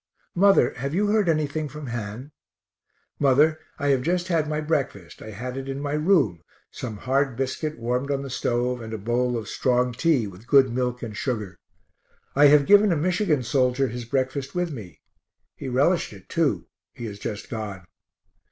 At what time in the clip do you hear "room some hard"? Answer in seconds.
5.93-7.35